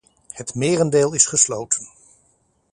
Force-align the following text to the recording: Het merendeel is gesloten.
Het 0.31 0.55
merendeel 0.55 1.13
is 1.13 1.25
gesloten. 1.25 1.87